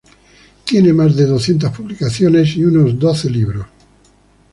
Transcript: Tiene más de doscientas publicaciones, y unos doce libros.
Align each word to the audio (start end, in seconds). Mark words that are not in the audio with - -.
Tiene 0.65 0.93
más 0.93 1.15
de 1.15 1.27
doscientas 1.27 1.77
publicaciones, 1.77 2.57
y 2.57 2.65
unos 2.65 2.97
doce 2.97 3.29
libros. 3.29 3.67